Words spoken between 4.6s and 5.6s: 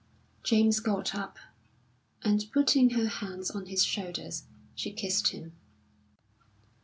she kissed him.